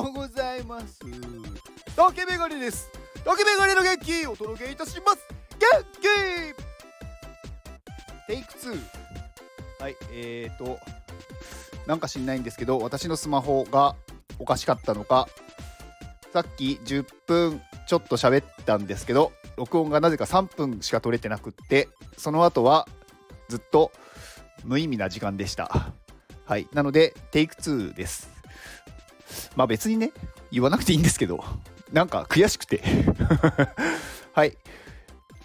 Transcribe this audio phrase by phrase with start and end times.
[0.00, 0.98] おはようございます。
[1.94, 2.90] 竹メガネです。
[3.22, 5.18] 竹メガネの元気お届けいたします。
[5.58, 6.06] 元気!
[8.26, 8.80] テイク2
[9.78, 10.78] はいえーと
[11.86, 13.94] なんか知んないんですけど私のスマホが
[14.38, 15.28] おかしかったのか
[16.32, 22.88] さっき10分ちょっと喋ったんですけど録音がなぜか3分しか取れてなくってその後は
[23.50, 23.92] ずっと
[24.64, 25.92] 無意味な時間でした。
[26.46, 28.30] はいなのでテイク2です。
[29.56, 30.12] まあ別にね
[30.50, 31.44] 言わなくていいんですけど
[31.92, 32.82] なんか悔しくて。
[34.32, 34.56] はい。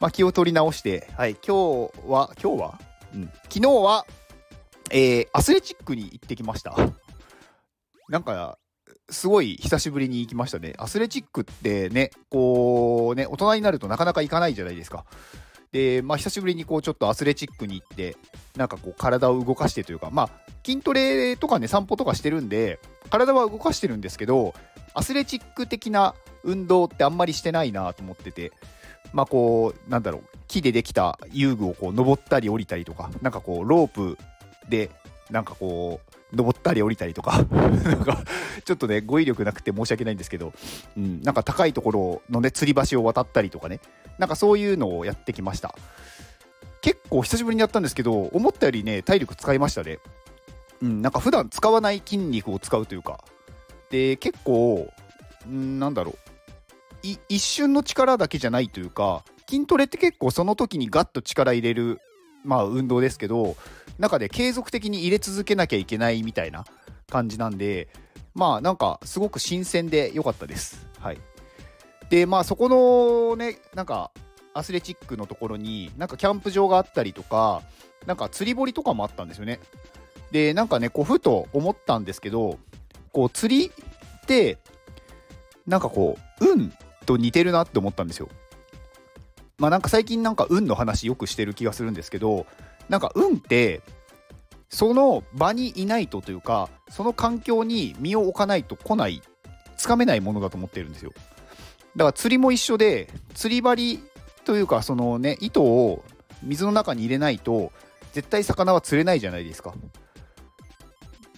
[0.00, 1.36] まあ気を取り直してはい。
[1.46, 2.80] 今日は今日は？
[3.14, 3.30] うん。
[3.44, 4.06] 昨日は
[4.90, 6.74] えー、アスレチックに行ってきました。
[8.08, 8.58] なんか
[9.08, 10.74] すごい久しぶりに行きましたね。
[10.78, 15.04] アスレチックってね、こうね、大人になるとなかなか行かないじゃないですか。
[15.72, 18.16] で、まあ久しぶりにこうちょっとアスレチックに行って、
[18.56, 20.30] なんかこう体を動かしてというか、まあ
[20.64, 22.78] 筋トレとかね、散歩とかしてるんで、
[23.10, 24.54] 体は動かしてるんですけど、
[24.94, 28.52] アスレチック的な運動ってあんまりしてないなと思ってて、
[29.12, 34.18] まあこう、なんだろう、木でできた遊具をこう登ったり降りたりとか、なんかこうロープ
[34.68, 34.90] で、
[35.30, 37.44] なんかこう、登ったり降りたりとか。
[37.50, 38.22] なんか
[38.64, 40.52] ちょっとね語彙力なくて申し訳ないんですけど、
[40.96, 43.80] うん、なんか高いところのね吊り橋を渡ったりとかね。
[44.18, 45.74] なんかそういうのをやってきました。
[46.82, 49.98] 結構久しぶりにやったんですけど思ったよりね体力使いましたね。
[50.82, 53.22] うんなんか普段使わない筋肉を使うというか。
[53.90, 54.88] で結構
[55.48, 56.30] んなんだろう。
[57.02, 61.98] 一瞬の力だけじゃないというか筋トレって結構その時にガッと力入れる
[62.44, 63.56] まあ運動ですけど
[63.98, 66.64] 中で継続的に入れ続けなきゃいけないみたいな
[67.08, 67.88] 感じなんで
[68.34, 70.86] まあなんかすごく新鮮で良かったです。
[70.98, 71.18] はい、
[72.08, 74.10] でまあそこのねなんか
[74.54, 77.62] アスレチックのところになんかキャンプ場があったりとか
[78.06, 79.60] なんか釣り堀とかもあったんですよね。
[80.30, 82.58] でなんかねこうふと思ったんですけど
[83.12, 84.58] こう釣りって
[85.66, 86.72] なんかこう運
[87.06, 88.28] と似てるなって思ったんですよ。
[89.60, 92.46] まあなんか最近なんか運の話よくしてる気がするんですけど
[92.88, 93.82] なんか運って
[94.70, 99.22] その場にいないとというかその環境に身を置かないと来ない
[99.76, 101.12] つかめないものだと思ってるんですよ。
[101.96, 104.00] だから釣りも一緒で釣り針
[104.44, 106.02] というかそのね糸を
[106.42, 107.72] 水の中に入れないと
[108.12, 109.74] 絶対魚は釣れないじゃないですか。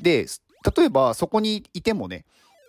[0.00, 0.26] で
[0.76, 2.24] 例えばそこにいてもね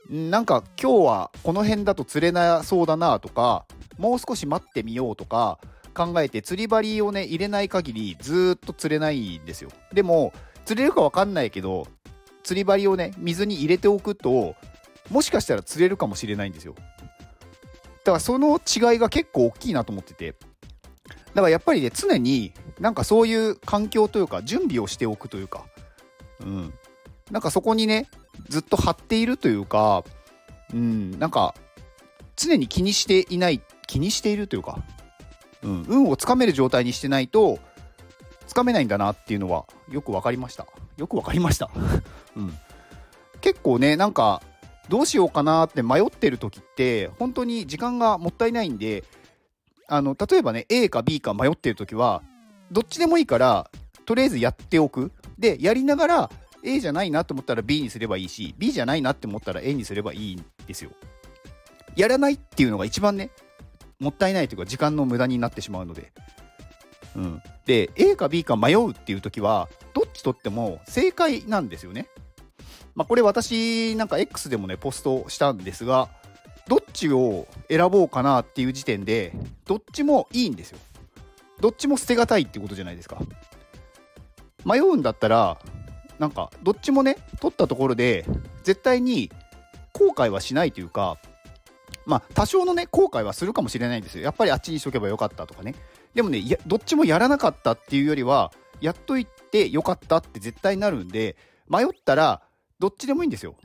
[0.10, 3.66] なんか今日はこの辺だと釣れなそうだなとか
[3.98, 5.60] もう少し待ってみようとか
[5.94, 9.70] 考えて釣り針をね入れない限りずっと釣れないんですよ。
[9.94, 10.34] でも
[10.66, 11.88] 釣れるか分かんないけど
[12.44, 14.56] 釣り針をね水に入れておくと
[15.10, 16.76] もしかしたら釣れるかもしれないんですよ。
[18.04, 20.36] だからその違いが結構大きいなと思ってて。
[21.34, 25.66] だからやっぱりね常になんかそういう環境というか準備をしておくというか。
[26.42, 26.74] うん。
[27.32, 28.08] なんかそこにね
[28.50, 30.04] ずっと張っているというか
[30.74, 31.56] うんなんか
[32.36, 34.84] 常に気にしていない気にしているというか
[35.64, 37.60] うん、運をつかめる状態にしてないと
[38.48, 40.68] つかめないんだなっていうのはよく分かりました。
[40.98, 41.72] よく分かりました、
[42.36, 42.54] うん、
[43.42, 44.44] 結構ねなんか
[44.90, 49.04] どうしようかなって迷ってる時って本当に時間がもったいないんで
[49.88, 52.22] あの例えばね A か B か迷ってる時は
[52.72, 53.72] どっちでもいいから
[54.06, 55.12] とりあえずやっておく。
[55.40, 56.32] でやりながら
[56.64, 60.92] A じゃないなと思ったら B にすればいいし B じゃないなって思ったら A にすればいいんですよ
[61.96, 63.30] やらないっていうのが一番ね
[64.00, 66.12] もったいないというか時間の無駄になってしまうので。
[67.16, 72.08] うん、で A か B か迷うっていう時はどっちとっても正解なんですよね。
[72.96, 76.10] まあ、これ私なんか X でもねポストしたんですが
[76.68, 79.34] どっちを選ぼうかなっていう時点で
[79.66, 80.80] どっちもいいんですよ。
[81.60, 83.20] どっちも捨てがたいってことじゃないですか。
[84.66, 85.60] 迷うんだったら
[86.20, 88.26] なんかどっちもね取ったところで
[88.64, 89.32] 絶対に
[89.94, 91.18] 後悔はしないというか
[92.06, 94.24] まあ、多少のね、後悔はするかもしれないんですよ。
[94.24, 95.76] やっぱりあっちにしとけばよかったとかね。
[96.14, 98.52] でもね、やどっちもやらなかったっていうよりは、
[98.82, 101.38] やっといてよかったって絶対なるんで、
[101.70, 102.42] 迷ったら、
[102.80, 103.56] どっちでもいいんですよ。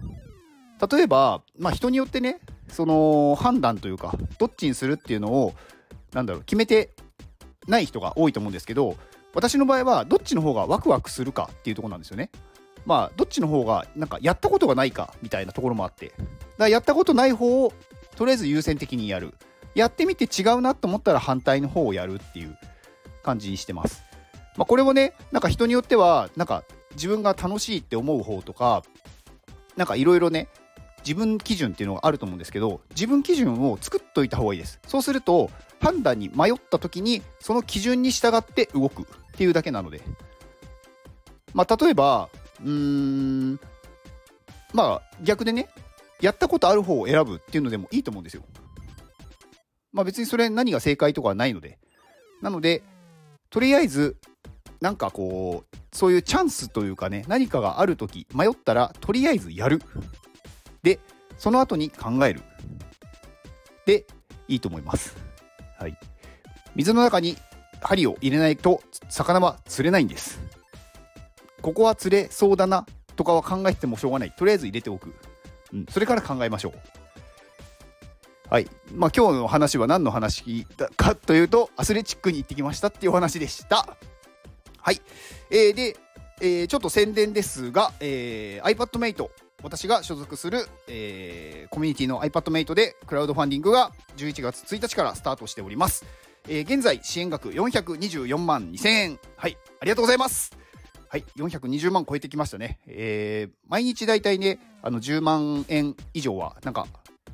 [0.90, 5.54] 例えば、まあ、人によってね、その判断というか、どっちにするっていうのを、
[6.12, 6.90] なんだろう、決めて
[7.66, 8.96] ない人が多いと思うんですけど、
[9.34, 12.30] 私の場合は、どっちの方がワクワクするかっていうとこなんですよね。
[12.86, 16.24] まあ、どっちの方が、なんか、やったことがないかみたいなところもあって、だか
[16.58, 17.72] らやったことない方を
[18.16, 19.34] とりあえず優先的にやる。
[19.74, 22.58] やってみて違うなと思ったら反対の方をやるっていう
[23.22, 24.02] 感じにしてます。
[24.56, 26.64] まあ、これをね、なんか人によっては、なんか
[26.94, 28.82] 自分が楽しいって思う方とか、
[29.76, 30.48] なんかいろいろね、
[31.00, 34.80] 自分基準っていうのがあると思うんですけど、自分基準を作っといた方がいいです。
[34.86, 35.50] そうすると、
[35.80, 39.06] 判断に迷った時に、その基準に従って動くっ
[39.36, 40.00] ていうだけなので。
[41.54, 42.28] まあ、例えば、
[42.60, 43.60] うーん、
[44.74, 45.68] まあ逆でね
[46.20, 48.42] やったことある方を選ぶっていうのでもいいと思うんですよ。
[49.92, 51.78] まあ別にそれ何が正解とかはないので。
[52.42, 52.82] なので、
[53.50, 54.16] とりあえず、
[54.80, 59.80] なんかこう、そういうチャンスというかね、何かがあるとき、迷ったら、とりあえずやる。
[60.82, 61.00] で、
[61.36, 62.40] その後に考える。
[63.86, 64.06] で、
[64.48, 65.16] いいと思います。
[65.78, 65.98] はい。
[66.74, 67.36] 水の中に
[67.80, 70.40] 針を入れないと、魚は釣れないんです。
[71.62, 72.86] ここは釣れそうだな
[73.16, 74.32] とかは考えててもしょうがない。
[74.32, 75.14] とりあえず入れておく。
[75.72, 76.72] うん、それから考えましょう。
[78.50, 78.68] はい。
[78.94, 80.66] まあ、今日の話は何の話
[80.96, 83.86] かというと、アスレチックに行ってきましたっていうお話でした。
[84.78, 85.02] はい。
[85.50, 85.96] えー、で、
[86.40, 89.28] えー、ちょっと宣伝ですが、えー、iPadMate、
[89.62, 96.04] 私が所属する、えー、コミュニティの iPadMate でクラウドファンディングが11月1日からスタートしております。
[96.48, 99.18] えー、現在、支援額424万2000円。
[99.36, 99.58] はい。
[99.80, 100.56] ありがとうございます。
[101.08, 102.78] はい、420万超えてきましたね。
[102.86, 106.86] えー、毎日大体ね、あの10万円以上は、なんか、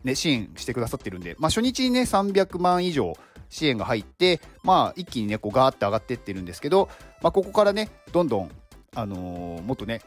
[0.02, 3.14] ね、支援してくださってるんで、まあ、初日にね、300万以上
[3.50, 6.88] 支援が入って、まあ、一気にね、こうガーって上がってってるんですけど、
[7.20, 8.50] まあ、ここからね、どんどん、
[8.94, 10.00] あのー、もっとね、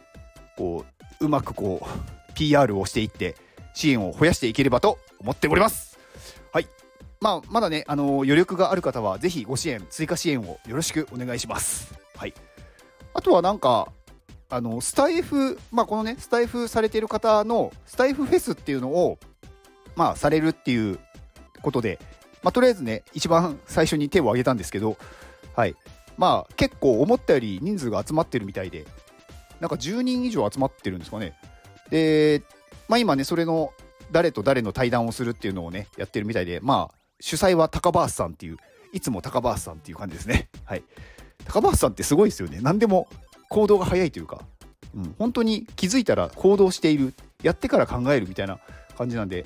[0.58, 3.36] こう、うまくこう、PR をしていって、
[3.74, 5.98] 支援を増やしていければと思っております。
[6.52, 6.68] はい。
[7.20, 11.94] まあ、まだね、あのー、余力がある方は、ぜひご支援、追加支援をよろしくお願いします。
[12.16, 12.34] はい。
[13.14, 13.92] あとはなんか、
[14.50, 19.20] あの、スタイフ、まあ、このね、スタイフされている方の、スタイフフェスっていうのを、
[19.96, 21.00] まあ、されるっていう
[21.62, 22.00] ことで、
[22.44, 24.98] まあ、とりあえずね、一番最初に手を挙げたんですけど、
[25.56, 25.76] はい。
[26.18, 28.86] まあ、結構思ったより人数が集まってるみたいで、
[29.60, 31.34] なんか10人以上集まってるんですかね。
[31.90, 32.44] で、
[32.88, 33.74] まあ今ね、それの
[34.12, 38.58] 誰と誰の対談をするっていうのをね、やってるみたいで、まあ、主催は高橋さんっていう、
[38.94, 40.50] いつも高橋さんっていう感じですね。
[40.66, 40.84] はい。
[41.46, 42.60] 高橋さんってすごいですよね。
[42.62, 43.08] 何でも
[43.50, 44.42] 行動が早いというか、
[44.96, 47.14] うん、本当に気づいたら行動している、
[47.44, 48.60] やってから考えるみたいな
[48.98, 49.46] 感じなんで、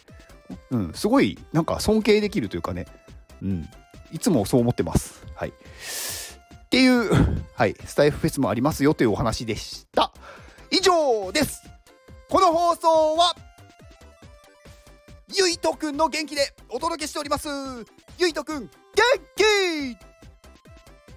[0.69, 2.86] うん、すごいなんか尊敬できるというかね、
[3.42, 3.69] うん、
[4.12, 5.24] いつもそう思ってます。
[5.36, 5.54] はい。
[6.72, 7.10] っていう、
[7.54, 10.14] はい、スタイフフェスもありますよというお話でした。
[10.72, 11.70] 以上です
[12.30, 13.36] この放送は、
[15.38, 17.50] ゆいとくんの元気でお届けしております。
[18.18, 18.70] ゆいとくん、元
[19.36, 19.44] 気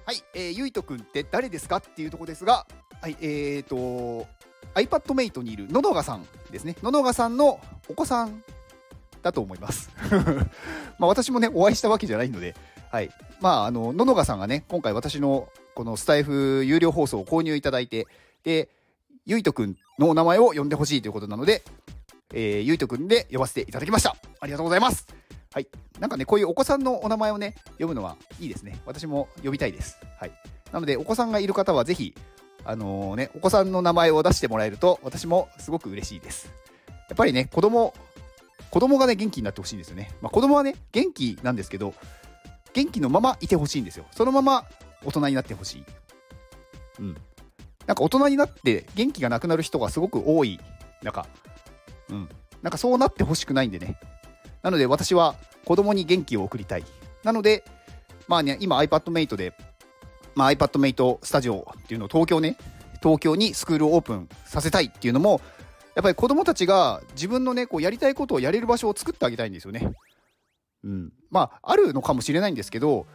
[0.04, 2.66] はい、えー、ゆいとくんって誰ですかっていうとこですが、
[3.00, 4.26] はい、えーと、
[4.74, 6.74] iPadMate にいるののがさんですね。
[6.82, 8.42] ののがさんのお子さん
[9.22, 9.88] だと思います。
[10.98, 12.56] まあ私もね、お会いしたわけじゃないので、
[12.94, 13.10] はい。
[13.40, 18.06] まあ、あの、ののがさんがね、今回私のこのスタイフ有料放送を購入いただいて、
[18.44, 18.68] で、
[19.26, 21.64] ゆいとくんのお名前を呼んでほしいということなので、
[22.32, 24.14] えー、ゆいとくんで呼ばせていただきました。
[24.38, 25.08] ありがとうございます。
[25.52, 25.66] はい。
[25.98, 28.78] なんかね、こういうお子さんのお名前をね、読むのはいいですね。
[28.86, 29.98] 私も呼びたいです。
[30.20, 30.30] はい。
[30.70, 32.14] なので、お子さんがいる方はぜひ、
[32.64, 36.52] あのー、ね、お子さんの名前を出してもらえると、私もすごく嬉しいです。
[37.08, 37.92] やっぱりね、子供、
[38.70, 40.12] 子供がね、元気になってほしいんですよね。
[40.22, 41.92] まあ、子供はね、元気なんですけど、
[42.74, 44.04] 元気のままいてほしいんですよ。
[44.10, 44.64] そのまま
[45.04, 45.84] 大人になってほしい。
[47.00, 47.16] うん。
[47.86, 50.60] なんか大人になって元気がなくなる人がすごく多い。
[51.02, 51.26] なんか、
[52.10, 52.28] うん。
[52.62, 53.98] なんかそうなってほしくないんでね。
[54.62, 56.84] なので私は子供に元気を送りたい。
[57.22, 57.64] なので、
[58.26, 59.54] まあね、今 iPadMate で、
[60.34, 62.56] まあ、iPadMate スタジオっていうのを東京ね、
[63.02, 65.40] 東京にスクールをオープンさせたいっていうのも、
[65.94, 69.92] やっぱり子供たちが自分のね、こうやりたいことをやれる場所を作ってあげたいんですよね。
[70.84, 71.12] うん。
[71.30, 73.06] まあ、あるのかもしれないんですけど、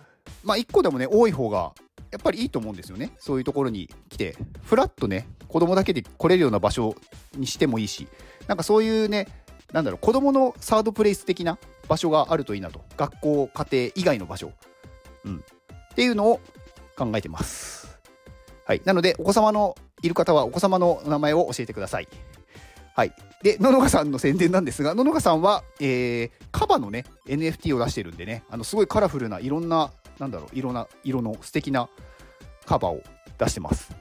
[0.43, 1.73] まあ、1個でもね、多い方が、
[2.11, 3.11] やっぱりいいと思うんですよね。
[3.19, 6.95] そういうところに来て、ふらっとね、子供だけで来れるような場所
[7.35, 8.07] にしてもいいし、
[8.47, 9.27] なんかそういうね、
[9.71, 12.81] なんだろう、子供のサードプレイス的な場所があるといいなと。
[12.97, 14.51] 学校、家庭以外の場所。
[15.25, 15.37] うん。
[15.37, 16.39] っていうのを
[16.97, 17.99] 考えてます。
[18.65, 18.81] はい。
[18.85, 22.07] なので、お子様のいる方は、お子様の名前を教えてください。
[22.99, 23.13] はい。
[23.43, 31.87] で、ののがさんの宣伝なんですが、ののがさんは、えー、カバのね、NFT を出してるんでね、あの、すごいカラフルないろんな、なんだろう、色な、色の素敵な
[32.65, 33.01] カバを
[33.37, 33.95] 出してます。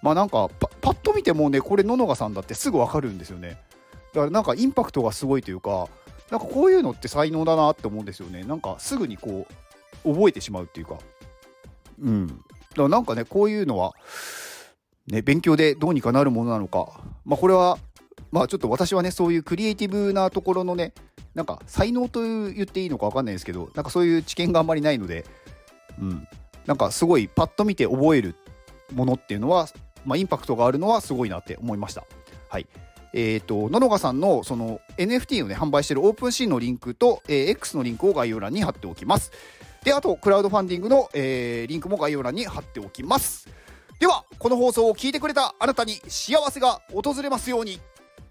[0.00, 3.60] まあなんかパ、パッと見てもね、これののがさんだってすぐわかるんですよね。
[4.14, 5.86] だからなんかインパクトがすごいというか、
[6.30, 8.42] なんかこういうのって才能だなって思うんですよね。
[8.42, 9.46] なんかすぐにこ
[10.06, 10.96] う、覚えてしまうっていうか。
[12.00, 12.26] うん。
[12.28, 12.42] だか
[12.84, 13.92] らなんかね、こういうのは、
[15.08, 17.00] ね、勉強でどうにかなるものなのか。
[17.26, 17.78] まあこれは、
[18.30, 20.92] まあちょっと私はね、そういうクリエイティブなところのね、
[21.34, 25.24] なんか才能と言っていいのか分かんないですけど、なんかそういう知見があんまりないので、
[26.00, 26.28] うん。
[26.66, 28.34] なんかすごいパッと見て覚える
[28.92, 29.68] ものっていうのは、
[30.04, 32.04] まあインパクトがあるのはすごいなって思いました。
[32.48, 32.66] はい。
[33.12, 39.32] えっ、ー、と、ののがさんのその NFT をね、販売しているオープンシーンのリンクと、えー、X のリンクを概要欄に貼っておきます。
[39.84, 43.48] で、あと、クラウドファンディングの、えー、リンクも概要欄に貼っておきます。
[43.98, 47.80] では、この放送を聞いてくれたあなたに幸せが訪れますように。